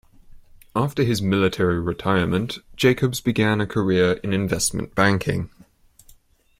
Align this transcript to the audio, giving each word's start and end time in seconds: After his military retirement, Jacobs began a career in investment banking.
After 0.75 1.03
his 1.03 1.21
military 1.21 1.79
retirement, 1.79 2.57
Jacobs 2.75 3.21
began 3.21 3.61
a 3.61 3.67
career 3.67 4.13
in 4.23 4.33
investment 4.33 4.95
banking. 4.95 5.51